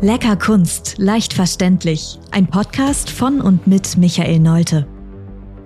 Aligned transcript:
Lecker 0.00 0.36
Kunst, 0.36 0.96
leicht 0.98 1.32
verständlich. 1.32 2.20
Ein 2.30 2.46
Podcast 2.46 3.10
von 3.10 3.40
und 3.40 3.66
mit 3.66 3.96
Michael 3.96 4.38
Neute. 4.38 4.86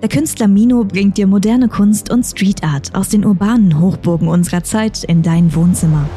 Der 0.01 0.09
Künstler 0.09 0.49
Mino 0.49 0.85
bringt 0.85 1.19
dir 1.19 1.27
moderne 1.27 1.69
Kunst 1.69 2.11
und 2.11 2.25
Street 2.25 2.65
Art 2.65 2.95
aus 2.95 3.11
den 3.11 3.27
urbanen 3.27 3.79
Hochburgen 3.79 4.29
unserer 4.29 4.65
Zeit 4.65 5.05
in 5.05 5.23
dein 5.23 5.55
Wohnzimmer. 5.55 6.09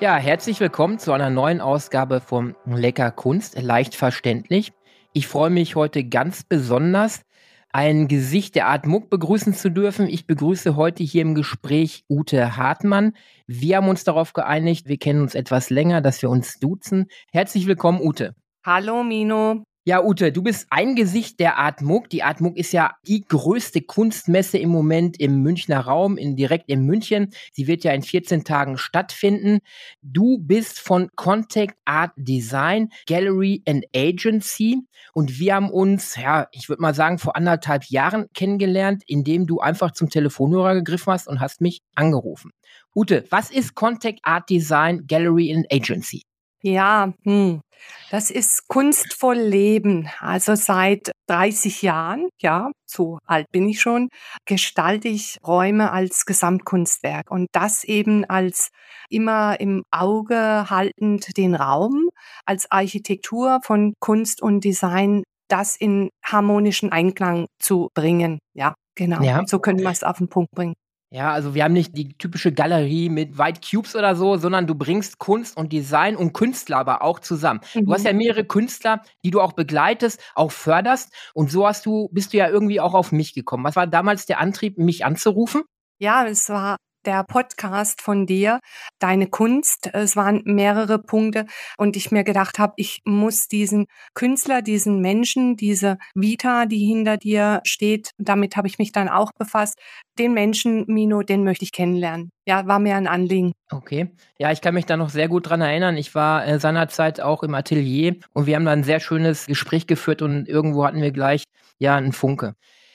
Ja, 0.00 0.16
herzlich 0.16 0.60
willkommen 0.60 0.98
zu 0.98 1.12
einer 1.12 1.30
neuen 1.30 1.62
Ausgabe 1.62 2.20
vom 2.20 2.54
Lecker 2.66 3.10
Kunst, 3.10 3.58
leicht 3.58 3.94
verständlich. 3.94 4.74
Ich 5.14 5.26
freue 5.26 5.50
mich 5.50 5.74
heute 5.74 6.04
ganz 6.04 6.44
besonders, 6.44 7.22
ein 7.70 8.08
Gesicht 8.08 8.54
der 8.54 8.66
Art 8.66 8.86
Muck 8.86 9.10
begrüßen 9.10 9.54
zu 9.54 9.70
dürfen. 9.70 10.06
Ich 10.08 10.26
begrüße 10.26 10.76
heute 10.76 11.02
hier 11.02 11.22
im 11.22 11.34
Gespräch 11.34 12.04
Ute 12.08 12.56
Hartmann. 12.56 13.14
Wir 13.46 13.76
haben 13.76 13.88
uns 13.88 14.04
darauf 14.04 14.32
geeinigt, 14.32 14.88
wir 14.88 14.98
kennen 14.98 15.20
uns 15.20 15.34
etwas 15.34 15.70
länger, 15.70 16.00
dass 16.00 16.22
wir 16.22 16.30
uns 16.30 16.58
duzen. 16.58 17.06
Herzlich 17.30 17.66
willkommen, 17.66 18.00
Ute. 18.00 18.34
Hallo, 18.64 19.04
Mino. 19.04 19.64
Ja, 19.88 20.04
Ute, 20.04 20.32
du 20.32 20.42
bist 20.42 20.66
ein 20.68 20.96
Gesicht 20.96 21.40
der 21.40 21.56
Art 21.56 21.80
Muck. 21.80 22.10
Die 22.10 22.22
Art 22.22 22.42
Muck 22.42 22.58
ist 22.58 22.72
ja 22.72 22.96
die 23.06 23.24
größte 23.26 23.80
Kunstmesse 23.80 24.58
im 24.58 24.68
Moment 24.68 25.18
im 25.18 25.42
Münchner 25.42 25.80
Raum, 25.80 26.18
in, 26.18 26.36
direkt 26.36 26.68
in 26.68 26.84
München. 26.84 27.32
Sie 27.54 27.66
wird 27.66 27.84
ja 27.84 27.92
in 27.92 28.02
14 28.02 28.44
Tagen 28.44 28.76
stattfinden. 28.76 29.60
Du 30.02 30.36
bist 30.36 30.78
von 30.78 31.08
Contact 31.16 31.74
Art 31.86 32.12
Design 32.16 32.90
Gallery 33.06 33.62
and 33.66 33.86
Agency 33.96 34.82
und 35.14 35.38
wir 35.38 35.54
haben 35.54 35.70
uns, 35.70 36.16
ja, 36.16 36.48
ich 36.52 36.68
würde 36.68 36.82
mal 36.82 36.94
sagen, 36.94 37.18
vor 37.18 37.34
anderthalb 37.34 37.84
Jahren 37.86 38.26
kennengelernt, 38.34 39.04
indem 39.06 39.46
du 39.46 39.60
einfach 39.60 39.92
zum 39.92 40.10
Telefonhörer 40.10 40.74
gegriffen 40.74 41.14
hast 41.14 41.28
und 41.28 41.40
hast 41.40 41.62
mich 41.62 41.80
angerufen. 41.94 42.50
Ute, 42.94 43.24
was 43.30 43.50
ist 43.50 43.74
Contact 43.74 44.18
Art 44.22 44.50
Design 44.50 45.06
Gallery 45.06 45.54
and 45.54 45.66
Agency? 45.72 46.24
Ja, 46.62 47.14
hm. 47.22 47.62
Das 48.10 48.30
ist 48.30 48.68
kunstvoll 48.68 49.36
Leben. 49.36 50.08
Also 50.20 50.54
seit 50.54 51.12
30 51.28 51.82
Jahren, 51.82 52.28
ja, 52.40 52.70
so 52.86 53.18
alt 53.26 53.46
bin 53.52 53.68
ich 53.68 53.80
schon, 53.80 54.08
gestalte 54.46 55.08
ich 55.08 55.38
Räume 55.46 55.92
als 55.92 56.24
Gesamtkunstwerk 56.26 57.30
und 57.30 57.48
das 57.52 57.84
eben 57.84 58.24
als 58.24 58.70
immer 59.10 59.60
im 59.60 59.82
Auge 59.90 60.70
haltend 60.70 61.36
den 61.36 61.54
Raum, 61.54 62.08
als 62.46 62.70
Architektur 62.70 63.60
von 63.62 63.94
Kunst 64.00 64.42
und 64.42 64.64
Design, 64.64 65.22
das 65.48 65.76
in 65.76 66.10
harmonischen 66.24 66.92
Einklang 66.92 67.46
zu 67.58 67.88
bringen. 67.94 68.38
Ja, 68.54 68.74
genau. 68.94 69.22
Ja. 69.22 69.42
So 69.46 69.58
können 69.58 69.80
wir 69.80 69.90
es 69.90 70.02
auf 70.02 70.18
den 70.18 70.28
Punkt 70.28 70.50
bringen. 70.52 70.74
Ja, 71.10 71.32
also 71.32 71.54
wir 71.54 71.64
haben 71.64 71.72
nicht 71.72 71.96
die 71.96 72.18
typische 72.18 72.52
Galerie 72.52 73.08
mit 73.08 73.38
White 73.38 73.60
Cubes 73.68 73.96
oder 73.96 74.14
so, 74.14 74.36
sondern 74.36 74.66
du 74.66 74.74
bringst 74.74 75.18
Kunst 75.18 75.56
und 75.56 75.72
Design 75.72 76.16
und 76.16 76.34
Künstler 76.34 76.76
aber 76.76 77.00
auch 77.02 77.18
zusammen. 77.18 77.60
Mhm. 77.74 77.86
Du 77.86 77.94
hast 77.94 78.04
ja 78.04 78.12
mhm. 78.12 78.18
mehrere 78.18 78.44
Künstler, 78.44 79.02
die 79.24 79.30
du 79.30 79.40
auch 79.40 79.54
begleitest, 79.54 80.20
auch 80.34 80.52
förderst 80.52 81.14
und 81.32 81.50
so 81.50 81.66
hast 81.66 81.86
du 81.86 82.10
bist 82.12 82.34
du 82.34 82.36
ja 82.36 82.48
irgendwie 82.48 82.80
auch 82.80 82.92
auf 82.92 83.10
mich 83.10 83.32
gekommen. 83.32 83.64
Was 83.64 83.76
war 83.76 83.86
damals 83.86 84.26
der 84.26 84.38
Antrieb, 84.38 84.76
mich 84.76 85.06
anzurufen? 85.06 85.62
Ja, 85.98 86.26
es 86.26 86.48
war 86.50 86.76
der 87.08 87.24
Podcast 87.24 88.02
von 88.02 88.26
dir, 88.26 88.60
deine 88.98 89.28
Kunst. 89.28 89.88
Es 89.94 90.14
waren 90.14 90.42
mehrere 90.44 90.98
Punkte 90.98 91.46
und 91.78 91.96
ich 91.96 92.10
mir 92.10 92.22
gedacht 92.22 92.58
habe, 92.58 92.74
ich 92.76 93.00
muss 93.06 93.48
diesen 93.48 93.86
Künstler, 94.12 94.60
diesen 94.60 95.00
Menschen, 95.00 95.56
diese 95.56 95.96
Vita, 96.14 96.66
die 96.66 96.84
hinter 96.84 97.16
dir 97.16 97.62
steht, 97.64 98.10
damit 98.18 98.56
habe 98.56 98.68
ich 98.68 98.78
mich 98.78 98.92
dann 98.92 99.08
auch 99.08 99.32
befasst. 99.32 99.78
Den 100.18 100.34
Menschen, 100.34 100.84
Mino, 100.86 101.22
den 101.22 101.44
möchte 101.44 101.64
ich 101.64 101.72
kennenlernen. 101.72 102.30
Ja, 102.46 102.66
war 102.66 102.78
mir 102.78 102.96
ein 102.96 103.06
Anliegen. 103.06 103.54
Okay. 103.70 104.10
Ja, 104.38 104.52
ich 104.52 104.60
kann 104.60 104.74
mich 104.74 104.84
da 104.84 104.98
noch 104.98 105.08
sehr 105.08 105.28
gut 105.28 105.48
dran 105.48 105.62
erinnern. 105.62 105.96
Ich 105.96 106.14
war 106.14 106.46
äh, 106.46 106.60
seinerzeit 106.60 107.22
auch 107.22 107.42
im 107.42 107.54
Atelier 107.54 108.16
und 108.34 108.44
wir 108.44 108.56
haben 108.56 108.66
da 108.66 108.72
ein 108.72 108.84
sehr 108.84 109.00
schönes 109.00 109.46
Gespräch 109.46 109.86
geführt 109.86 110.20
und 110.20 110.46
irgendwo 110.46 110.84
hatten 110.84 111.00
wir 111.00 111.10
gleich 111.12 111.44
ja 111.78 111.96
einen 111.96 112.12
Funke. 112.12 112.54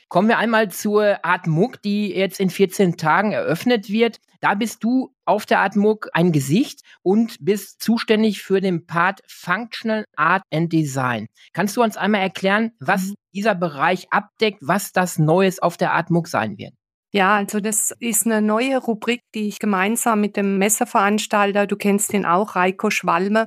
Kommen 0.10 0.28
wir 0.28 0.38
einmal 0.38 0.70
zur 0.70 1.24
Art 1.26 1.48
Muck, 1.48 1.82
die 1.82 2.14
jetzt 2.14 2.40
in 2.40 2.50
14 2.50 2.98
Tagen 2.98 3.32
eröffnet 3.32 3.90
wird. 3.90 4.20
Da 4.42 4.56
bist 4.56 4.84
du 4.84 5.14
auf 5.26 5.46
der 5.46 5.60
Art 5.60 5.76
Muck 5.76 6.10
ein 6.14 6.32
Gesicht 6.32 6.82
und 7.02 7.38
bist 7.40 7.82
zuständig 7.82 8.42
für 8.42 8.62
den 8.62 8.86
Part 8.86 9.22
Functional 9.28 10.06
Art 10.16 10.44
and 10.54 10.72
Design. 10.72 11.28
Kannst 11.54 11.78
du 11.78 11.84
uns 11.84 11.98
einmal 11.98 12.22
erklären, 12.22 12.72
was 12.80 13.08
mhm. 13.08 13.16
dieser 13.34 13.56
Bereich 13.56 14.08
abdeckt, 14.12 14.60
was 14.62 14.92
das 14.92 15.18
Neues 15.18 15.60
auf 15.60 15.78
der 15.78 15.94
Art 15.94 16.10
Muck 16.10 16.28
sein 16.28 16.58
wird? 16.58 16.74
Ja, 17.16 17.36
also 17.36 17.60
das 17.60 17.92
ist 18.00 18.26
eine 18.26 18.42
neue 18.42 18.80
Rubrik, 18.80 19.22
die 19.36 19.48
ich 19.48 19.60
gemeinsam 19.60 20.20
mit 20.20 20.36
dem 20.36 20.58
Messeveranstalter, 20.58 21.68
du 21.68 21.76
kennst 21.76 22.12
ihn 22.12 22.26
auch, 22.26 22.56
Reiko 22.56 22.90
Schwalme, 22.90 23.46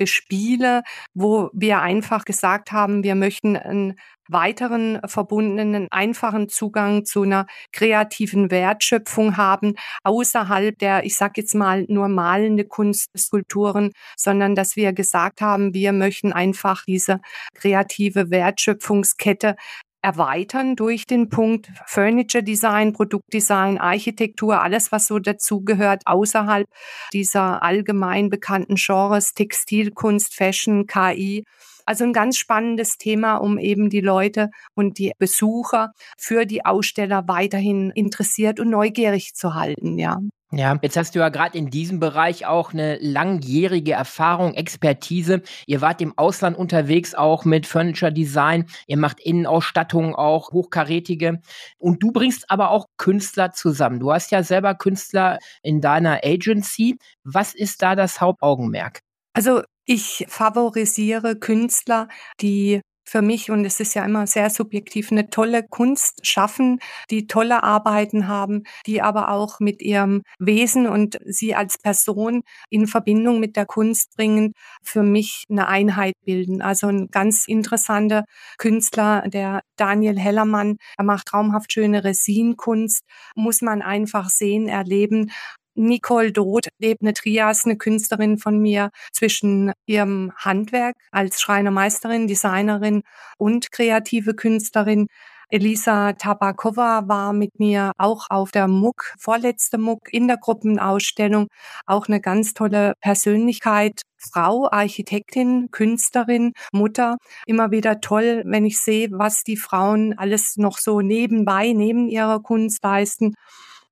bespiele, 0.00 0.82
wo 1.12 1.50
wir 1.52 1.82
einfach 1.82 2.24
gesagt 2.24 2.72
haben, 2.72 3.04
wir 3.04 3.14
möchten 3.14 3.54
einen 3.54 3.96
weiteren 4.28 4.98
verbundenen, 5.04 5.88
einfachen 5.90 6.48
Zugang 6.48 7.04
zu 7.04 7.22
einer 7.22 7.46
kreativen 7.70 8.50
Wertschöpfung 8.50 9.36
haben, 9.36 9.74
außerhalb 10.02 10.78
der, 10.78 11.04
ich 11.04 11.16
sag 11.16 11.36
jetzt 11.36 11.54
mal, 11.54 11.84
nur 11.88 12.08
malende 12.08 12.64
Kunstskulpturen, 12.64 13.92
sondern 14.16 14.54
dass 14.54 14.74
wir 14.74 14.94
gesagt 14.94 15.42
haben, 15.42 15.74
wir 15.74 15.92
möchten 15.92 16.32
einfach 16.32 16.84
diese 16.86 17.20
kreative 17.54 18.30
Wertschöpfungskette 18.30 19.56
erweitern 20.02 20.76
durch 20.76 21.06
den 21.06 21.28
Punkt 21.28 21.70
Furniture 21.86 22.42
Design, 22.42 22.92
Produktdesign, 22.92 23.78
Architektur, 23.78 24.62
alles, 24.62 24.92
was 24.92 25.06
so 25.06 25.18
dazugehört, 25.18 26.02
außerhalb 26.06 26.66
dieser 27.12 27.62
allgemein 27.62 28.30
bekannten 28.30 28.76
Genres 28.76 29.34
Textilkunst, 29.34 30.34
Fashion, 30.34 30.86
KI. 30.86 31.44
Also 31.86 32.04
ein 32.04 32.12
ganz 32.12 32.36
spannendes 32.36 32.98
Thema, 32.98 33.36
um 33.36 33.58
eben 33.58 33.90
die 33.90 34.00
Leute 34.00 34.50
und 34.74 34.98
die 34.98 35.12
Besucher 35.18 35.92
für 36.18 36.46
die 36.46 36.64
Aussteller 36.64 37.24
weiterhin 37.26 37.90
interessiert 37.90 38.60
und 38.60 38.70
neugierig 38.70 39.34
zu 39.34 39.54
halten, 39.54 39.98
ja. 39.98 40.18
Ja, 40.52 40.76
jetzt 40.82 40.96
hast 40.96 41.14
du 41.14 41.20
ja 41.20 41.28
gerade 41.28 41.56
in 41.56 41.70
diesem 41.70 42.00
Bereich 42.00 42.44
auch 42.44 42.72
eine 42.72 42.98
langjährige 42.98 43.92
Erfahrung, 43.92 44.54
Expertise. 44.54 45.42
Ihr 45.66 45.80
wart 45.80 46.00
im 46.00 46.18
Ausland 46.18 46.58
unterwegs 46.58 47.14
auch 47.14 47.44
mit 47.44 47.68
Furniture 47.68 48.12
Design. 48.12 48.66
Ihr 48.88 48.96
macht 48.96 49.20
Innenausstattungen 49.20 50.16
auch 50.16 50.50
hochkarätige. 50.50 51.40
Und 51.78 52.02
du 52.02 52.10
bringst 52.10 52.50
aber 52.50 52.70
auch 52.70 52.86
Künstler 52.96 53.52
zusammen. 53.52 54.00
Du 54.00 54.12
hast 54.12 54.32
ja 54.32 54.42
selber 54.42 54.74
Künstler 54.74 55.38
in 55.62 55.80
deiner 55.80 56.24
Agency. 56.24 56.98
Was 57.22 57.54
ist 57.54 57.80
da 57.80 57.94
das 57.94 58.20
Hauptaugenmerk? 58.20 59.02
Also 59.34 59.62
ich 59.84 60.26
favorisiere 60.28 61.36
Künstler, 61.36 62.08
die 62.40 62.80
für 63.10 63.22
mich, 63.22 63.50
und 63.50 63.64
es 63.64 63.80
ist 63.80 63.94
ja 63.94 64.04
immer 64.04 64.28
sehr 64.28 64.50
subjektiv, 64.50 65.10
eine 65.10 65.30
tolle 65.30 65.66
Kunst 65.68 66.24
schaffen, 66.24 66.78
die 67.10 67.26
tolle 67.26 67.64
Arbeiten 67.64 68.28
haben, 68.28 68.62
die 68.86 69.02
aber 69.02 69.30
auch 69.30 69.58
mit 69.58 69.82
ihrem 69.82 70.22
Wesen 70.38 70.86
und 70.86 71.18
sie 71.26 71.56
als 71.56 71.76
Person 71.76 72.42
in 72.68 72.86
Verbindung 72.86 73.40
mit 73.40 73.56
der 73.56 73.66
Kunst 73.66 74.16
bringen, 74.16 74.52
für 74.84 75.02
mich 75.02 75.44
eine 75.50 75.66
Einheit 75.66 76.14
bilden. 76.24 76.62
Also 76.62 76.86
ein 76.86 77.08
ganz 77.10 77.48
interessanter 77.48 78.26
Künstler, 78.58 79.24
der 79.26 79.62
Daniel 79.76 80.16
Hellermann, 80.16 80.76
er 80.96 81.04
macht 81.04 81.26
traumhaft 81.26 81.72
schöne 81.72 82.04
Resinkunst, 82.04 83.02
muss 83.34 83.60
man 83.60 83.82
einfach 83.82 84.28
sehen, 84.28 84.68
erleben 84.68 85.32
Nicole 85.74 86.32
Doth 86.32 86.68
lebt 86.78 87.02
eine 87.02 87.14
Trias, 87.14 87.64
eine 87.64 87.76
Künstlerin 87.76 88.38
von 88.38 88.58
mir, 88.58 88.90
zwischen 89.12 89.72
ihrem 89.86 90.32
Handwerk 90.36 90.96
als 91.10 91.40
Schreinermeisterin, 91.40 92.26
Designerin 92.26 93.02
und 93.38 93.70
kreative 93.72 94.34
Künstlerin. 94.34 95.06
Elisa 95.52 96.12
Tabakova 96.12 97.08
war 97.08 97.32
mit 97.32 97.58
mir 97.58 97.92
auch 97.98 98.26
auf 98.30 98.52
der 98.52 98.68
MUC, 98.68 99.14
vorletzte 99.18 99.78
MUC 99.78 100.08
in 100.12 100.28
der 100.28 100.36
Gruppenausstellung. 100.36 101.48
Auch 101.86 102.06
eine 102.06 102.20
ganz 102.20 102.54
tolle 102.54 102.94
Persönlichkeit, 103.00 104.02
Frau, 104.16 104.68
Architektin, 104.70 105.68
Künstlerin, 105.72 106.52
Mutter. 106.72 107.16
Immer 107.46 107.72
wieder 107.72 108.00
toll, 108.00 108.42
wenn 108.46 108.64
ich 108.64 108.78
sehe, 108.78 109.08
was 109.10 109.42
die 109.42 109.56
Frauen 109.56 110.16
alles 110.16 110.56
noch 110.56 110.78
so 110.78 111.00
nebenbei, 111.00 111.72
neben 111.72 112.08
ihrer 112.08 112.40
Kunst 112.40 112.84
leisten. 112.84 113.34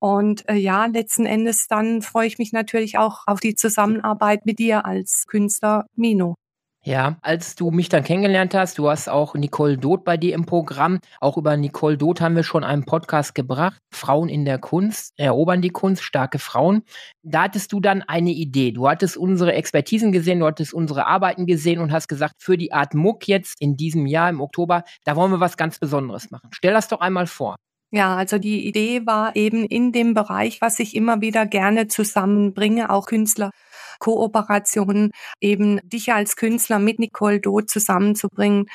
Und 0.00 0.48
äh, 0.48 0.54
ja, 0.54 0.86
letzten 0.86 1.26
Endes 1.26 1.66
dann 1.68 2.02
freue 2.02 2.26
ich 2.26 2.38
mich 2.38 2.52
natürlich 2.52 2.98
auch 2.98 3.22
auf 3.26 3.40
die 3.40 3.54
Zusammenarbeit 3.54 4.46
mit 4.46 4.58
dir 4.58 4.86
als 4.86 5.24
Künstler 5.26 5.86
Mino. 5.96 6.34
Ja, 6.84 7.18
als 7.22 7.56
du 7.56 7.70
mich 7.70 7.88
dann 7.88 8.04
kennengelernt 8.04 8.54
hast, 8.54 8.78
du 8.78 8.88
hast 8.88 9.08
auch 9.08 9.34
Nicole 9.34 9.76
Doth 9.76 10.04
bei 10.04 10.16
dir 10.16 10.34
im 10.34 10.46
Programm. 10.46 11.00
Auch 11.20 11.36
über 11.36 11.56
Nicole 11.56 11.98
Doth 11.98 12.20
haben 12.20 12.36
wir 12.36 12.44
schon 12.44 12.62
einen 12.64 12.84
Podcast 12.84 13.34
gebracht. 13.34 13.78
Frauen 13.92 14.28
in 14.28 14.44
der 14.44 14.58
Kunst, 14.58 15.12
erobern 15.18 15.60
die 15.60 15.70
Kunst, 15.70 16.02
starke 16.02 16.38
Frauen. 16.38 16.84
Da 17.22 17.42
hattest 17.42 17.72
du 17.72 17.80
dann 17.80 18.02
eine 18.02 18.30
Idee. 18.30 18.70
Du 18.70 18.88
hattest 18.88 19.16
unsere 19.16 19.52
Expertisen 19.52 20.12
gesehen, 20.12 20.38
du 20.38 20.46
hattest 20.46 20.72
unsere 20.72 21.06
Arbeiten 21.06 21.46
gesehen 21.46 21.80
und 21.80 21.92
hast 21.92 22.08
gesagt, 22.08 22.36
für 22.38 22.56
die 22.56 22.72
Art 22.72 22.94
Muck 22.94 23.26
jetzt 23.26 23.60
in 23.60 23.76
diesem 23.76 24.06
Jahr 24.06 24.30
im 24.30 24.40
Oktober, 24.40 24.84
da 25.04 25.16
wollen 25.16 25.32
wir 25.32 25.40
was 25.40 25.56
ganz 25.56 25.78
Besonderes 25.80 26.30
machen. 26.30 26.48
Stell 26.52 26.72
das 26.72 26.88
doch 26.88 27.00
einmal 27.00 27.26
vor. 27.26 27.56
Ja, 27.93 28.17
also 28.17 28.38
die 28.38 28.67
Idee 28.67 29.06
war 29.06 29.35
eben 29.35 29.64
in 29.64 29.93
dem 29.93 30.12
Bereich, 30.12 30.61
was 30.61 30.79
ich 30.79 30.94
immer 30.94 31.20
wieder 31.23 31.46
gerne 31.46 31.88
zusammenbringe, 31.88 32.90
auch 32.90 33.06
Künstler 33.06 33.50
Kooperationen, 33.99 35.11
eben 35.40 35.81
dich 35.88 36.12
als 36.12 36.37
Künstler 36.37 36.79
mit 36.79 36.99
Nicole 36.99 37.40
Doth 37.40 37.70
zusammenzubringen, 37.70 38.67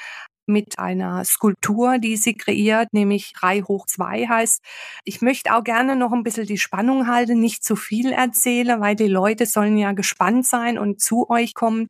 mit 0.47 0.79
einer 0.79 1.23
Skulptur, 1.25 1.99
die 1.99 2.17
sie 2.17 2.35
kreiert, 2.35 2.89
nämlich 2.91 3.31
3 3.39 3.61
hoch 3.61 3.85
2 3.87 4.25
heißt. 4.27 4.61
Ich 5.05 5.21
möchte 5.21 5.53
auch 5.55 5.63
gerne 5.63 5.95
noch 5.95 6.11
ein 6.11 6.23
bisschen 6.23 6.45
die 6.47 6.57
Spannung 6.57 7.07
halten, 7.07 7.39
nicht 7.39 7.63
zu 7.63 7.75
viel 7.77 8.11
erzählen, 8.11 8.81
weil 8.81 8.95
die 8.95 9.07
Leute 9.07 9.45
sollen 9.45 9.77
ja 9.77 9.93
gespannt 9.93 10.45
sein 10.45 10.77
und 10.77 10.99
zu 11.01 11.29
euch 11.29 11.53
kommen 11.53 11.87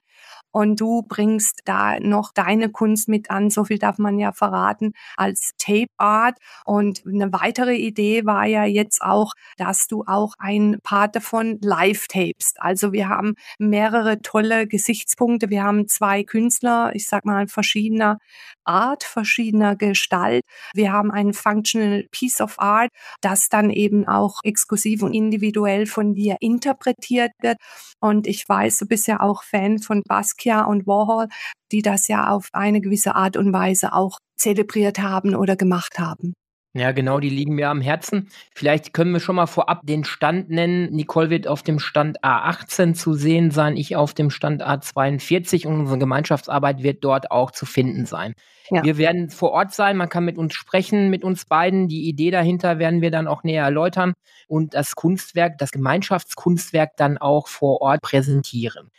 und 0.54 0.80
du 0.80 1.02
bringst 1.02 1.62
da 1.66 2.00
noch 2.00 2.32
deine 2.32 2.70
Kunst 2.70 3.10
mit 3.10 3.32
an, 3.32 3.50
so 3.50 3.66
viel 3.66 3.80
darf 3.80 3.98
man 3.98 4.20
ja 4.20 4.32
verraten, 4.32 4.94
als 5.18 5.52
Tape 5.58 5.88
Art. 5.98 6.38
Und 6.64 7.04
eine 7.06 7.34
weitere 7.34 7.76
Idee 7.76 8.26
war 8.26 8.46
ja 8.46 8.64
jetzt 8.64 9.02
auch, 9.02 9.34
dass 9.58 9.88
du 9.88 10.04
auch 10.06 10.36
ein 10.38 10.78
Part 10.84 11.16
davon 11.16 11.58
live 11.62 12.08
tapest. 12.08 12.62
Also 12.62 12.94
wir 12.94 13.10
haben 13.10 13.34
mehrere 13.58 14.22
tolle 14.22 14.68
Gesichtspunkte. 14.68 15.50
Wir 15.50 15.64
haben 15.64 15.88
zwei 15.88 16.24
Künstler, 16.24 16.92
ich 16.94 17.08
sag 17.08 17.26
mal 17.26 17.48
verschiedener 17.48 18.20
Art, 18.64 19.04
verschiedener 19.04 19.76
Gestalt. 19.76 20.44
Wir 20.76 20.92
haben 20.92 21.10
ein 21.10 21.34
Functional 21.34 22.06
Piece 22.12 22.42
of 22.42 22.60
Art, 22.60 22.92
das 23.22 23.50
dann 23.50 23.72
eben 23.72 24.08
auch 24.08 24.40
exklusiv 24.44 25.02
und 25.02 25.14
individuell 25.14 25.88
von 25.88 26.14
dir 26.14 26.38
interpretiert 26.42 27.32
wird. 27.42 27.58
Und 28.00 28.28
ich 28.28 28.48
weiß, 28.48 28.78
du 28.78 28.86
bist 28.86 29.08
ja 29.08 29.20
auch 29.20 29.44
Fan 29.44 29.80
von 29.80 30.04
Basquiat 30.08 30.43
Basquiat 30.44 30.68
und 30.68 30.88
Warhol, 30.88 31.28
die 31.72 31.82
das 31.82 32.08
ja 32.08 32.30
auf 32.30 32.50
eine 32.54 32.82
gewisse 32.82 33.16
Art 33.16 33.38
und 33.38 33.54
Weise 33.54 33.94
auch 33.94 34.20
zelebriert 34.36 35.00
haben 35.00 35.36
oder 35.36 35.56
gemacht 35.56 36.00
haben. 36.00 36.34
Ja, 36.76 36.92
genau, 36.92 37.20
die 37.20 37.30
liegen 37.30 37.54
mir 37.54 37.70
am 37.70 37.82
Herzen. 37.82 38.30
Vielleicht 38.56 38.94
können 38.94 39.12
wir 39.12 39.20
schon 39.20 39.36
mal 39.36 39.46
vorab 39.46 39.82
den 39.84 40.04
Stand 40.04 40.50
nennen. 40.50 40.92
Nicole 40.92 41.30
wird 41.30 41.48
auf 41.48 41.62
dem 41.62 41.78
Stand 41.78 42.24
A18 42.24 42.96
zu 42.96 43.14
sehen 43.14 43.52
sein, 43.52 43.78
ich 43.78 43.96
auf 43.96 44.16
dem 44.16 44.32
Stand 44.32 44.66
A42 44.66 45.68
und 45.68 45.82
unsere 45.82 46.00
Gemeinschaftsarbeit 46.00 46.82
wird 46.82 47.04
dort 47.04 47.30
auch 47.30 47.52
zu 47.52 47.68
finden 47.68 48.08
sein. 48.08 48.34
Ja. 48.72 48.84
Wir 48.84 48.98
werden 48.98 49.30
vor 49.30 49.52
Ort 49.52 49.72
sein, 49.72 49.98
man 49.98 50.10
kann 50.10 50.26
mit 50.26 50.40
uns 50.40 50.56
sprechen, 50.56 51.12
mit 51.12 51.24
uns 51.24 51.46
beiden. 51.46 51.88
Die 51.90 52.08
Idee 52.08 52.32
dahinter 52.32 52.80
werden 52.80 53.02
wir 53.02 53.12
dann 53.12 53.28
auch 53.28 53.44
näher 53.44 53.66
erläutern 53.66 54.14
und 54.48 54.74
das 54.74 54.96
Kunstwerk, 54.96 55.60
das 55.60 55.70
Gemeinschaftskunstwerk 55.70 56.98
dann 56.98 57.20
auch 57.20 57.50
vor 57.50 57.82
Ort 57.82 58.02
präsentieren. 58.02 58.90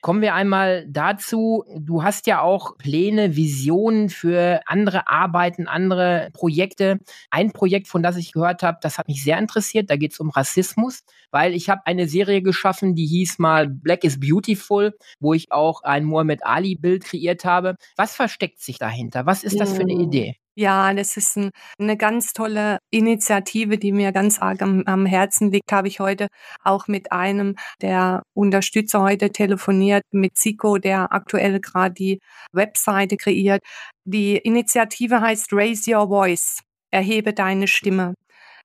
Kommen 0.00 0.22
wir 0.22 0.34
einmal 0.34 0.86
dazu. 0.88 1.64
Du 1.78 2.02
hast 2.02 2.26
ja 2.26 2.40
auch 2.40 2.78
Pläne, 2.78 3.36
Visionen 3.36 4.08
für 4.08 4.62
andere 4.64 5.08
Arbeiten, 5.08 5.68
andere 5.68 6.30
Projekte. 6.32 7.00
Ein 7.30 7.52
Projekt, 7.52 7.86
von 7.86 8.02
das 8.02 8.16
ich 8.16 8.32
gehört 8.32 8.62
habe, 8.62 8.78
das 8.80 8.96
hat 8.96 9.08
mich 9.08 9.22
sehr 9.22 9.38
interessiert. 9.38 9.90
Da 9.90 9.96
geht 9.96 10.12
es 10.12 10.20
um 10.20 10.30
Rassismus, 10.30 11.02
weil 11.30 11.54
ich 11.54 11.68
habe 11.68 11.82
eine 11.84 12.08
Serie 12.08 12.40
geschaffen, 12.40 12.94
die 12.94 13.06
hieß 13.06 13.38
mal 13.38 13.68
Black 13.68 14.04
is 14.04 14.18
Beautiful, 14.18 14.96
wo 15.18 15.34
ich 15.34 15.52
auch 15.52 15.82
ein 15.82 16.04
Muhammad 16.04 16.46
Ali-Bild 16.46 17.04
kreiert 17.04 17.44
habe. 17.44 17.76
Was 17.96 18.16
versteckt 18.16 18.60
sich 18.60 18.78
dahinter? 18.78 19.26
Was 19.26 19.44
ist 19.44 19.60
das 19.60 19.74
für 19.74 19.82
eine 19.82 19.92
Idee? 19.92 20.36
Ja, 20.60 20.92
das 20.92 21.16
ist 21.16 21.38
ein, 21.38 21.52
eine 21.78 21.96
ganz 21.96 22.34
tolle 22.34 22.80
Initiative, 22.90 23.78
die 23.78 23.92
mir 23.92 24.12
ganz 24.12 24.38
arg 24.40 24.60
am, 24.60 24.82
am 24.84 25.06
Herzen 25.06 25.50
liegt. 25.50 25.72
Habe 25.72 25.88
ich 25.88 26.00
heute 26.00 26.26
auch 26.62 26.86
mit 26.86 27.12
einem 27.12 27.56
der 27.80 28.24
Unterstützer 28.34 29.00
heute 29.00 29.30
telefoniert, 29.30 30.02
mit 30.12 30.36
Zico, 30.36 30.76
der 30.76 31.14
aktuell 31.14 31.60
gerade 31.60 31.94
die 31.94 32.18
Webseite 32.52 33.16
kreiert. 33.16 33.62
Die 34.04 34.36
Initiative 34.36 35.22
heißt 35.22 35.50
Raise 35.54 35.90
Your 35.96 36.08
Voice. 36.08 36.60
Erhebe 36.90 37.32
deine 37.32 37.66
Stimme 37.66 38.12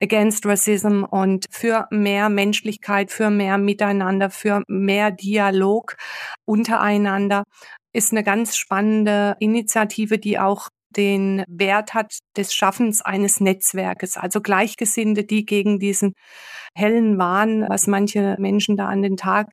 against 0.02 0.46
Racism 0.46 1.06
und 1.06 1.46
für 1.50 1.88
mehr 1.92 2.28
Menschlichkeit, 2.28 3.10
für 3.10 3.30
mehr 3.30 3.58
Miteinander, 3.58 4.30
für 4.30 4.64
mehr 4.68 5.12
Dialog 5.12 5.96
untereinander 6.44 7.46
ist 7.96 8.12
eine 8.12 8.24
ganz 8.24 8.58
spannende 8.58 9.38
Initiative, 9.40 10.20
die 10.20 10.38
auch 10.38 10.68
den 10.98 11.44
Wert 11.48 11.94
hat 11.94 12.20
des 12.38 12.54
Schaffens 12.54 13.02
eines 13.02 13.40
Netzwerkes, 13.40 14.18
also 14.18 14.42
Gleichgesinnte, 14.42 15.24
die 15.24 15.46
gegen 15.46 15.80
diesen 15.80 16.14
hellen 16.76 17.18
Wahn, 17.18 17.66
was 17.68 17.88
manche 17.88 18.36
Menschen 18.40 18.78
da 18.78 18.88
an 18.88 19.02
den 19.02 19.18
Tag 19.18 19.50